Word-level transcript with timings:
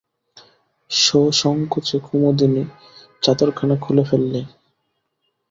সসংকোচে 0.91 1.97
কুমুদিনী 2.05 2.63
চাদরখানা 3.23 3.75
খুলে 3.75 4.03
ফেললে। 4.09 4.41